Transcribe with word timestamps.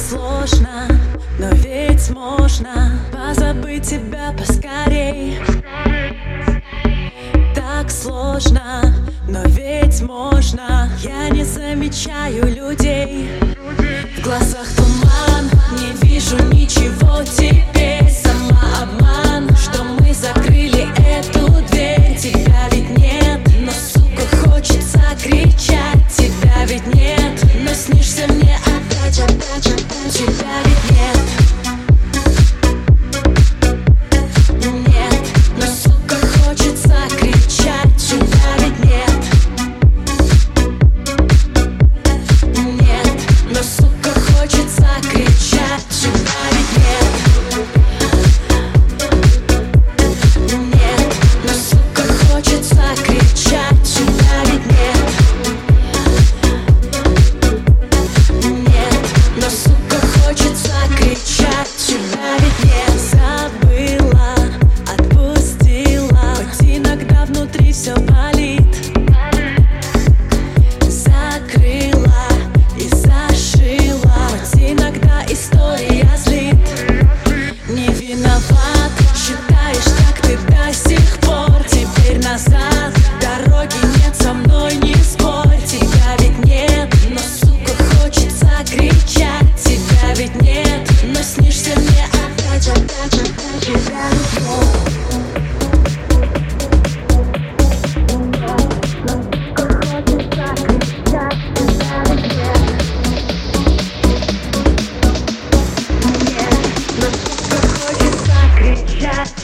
сложно, 0.00 0.88
но 1.38 1.50
ведь 1.50 2.10
можно 2.10 2.98
Позабыть 3.12 3.88
тебя 3.88 4.32
поскорей. 4.36 5.38
Так 7.54 7.90
сложно, 7.90 8.94
но 9.28 9.42
ведь 9.44 10.00
можно. 10.02 10.90
Я 11.00 11.28
не 11.28 11.44
замечаю 11.44 12.46
людей. 12.48 13.28
В 14.16 14.22
глазах 14.22 14.66
туман, 14.74 15.50
не 15.78 15.92
вижу 16.08 16.36
ничего 16.52 17.22
теперь 17.24 17.59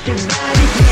your 0.07 0.17
body. 0.29 0.86